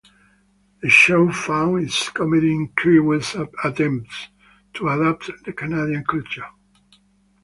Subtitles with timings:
[0.81, 4.29] The show found its comedy in Crewe's attempts
[4.73, 6.47] to adapt to Canadian culture.